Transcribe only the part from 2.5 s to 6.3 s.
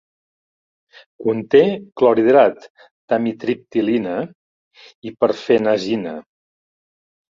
d'amitriptilina i perfenazina.